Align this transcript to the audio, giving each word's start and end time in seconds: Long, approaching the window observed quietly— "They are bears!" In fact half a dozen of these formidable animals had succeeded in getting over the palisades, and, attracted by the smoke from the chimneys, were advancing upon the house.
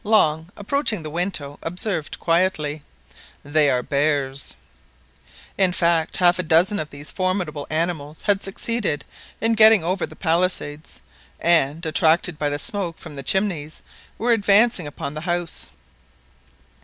Long, 0.03 0.51
approaching 0.57 1.03
the 1.03 1.11
window 1.11 1.59
observed 1.61 2.17
quietly— 2.19 2.81
"They 3.45 3.69
are 3.69 3.83
bears!" 3.83 4.55
In 5.59 5.73
fact 5.73 6.17
half 6.17 6.39
a 6.39 6.41
dozen 6.41 6.79
of 6.79 6.89
these 6.89 7.11
formidable 7.11 7.67
animals 7.69 8.23
had 8.23 8.41
succeeded 8.41 9.05
in 9.39 9.53
getting 9.53 9.83
over 9.83 10.07
the 10.07 10.15
palisades, 10.15 11.01
and, 11.39 11.85
attracted 11.85 12.39
by 12.39 12.49
the 12.49 12.57
smoke 12.57 12.97
from 12.97 13.15
the 13.15 13.21
chimneys, 13.21 13.83
were 14.17 14.31
advancing 14.33 14.87
upon 14.87 15.13
the 15.13 15.21
house. 15.21 15.69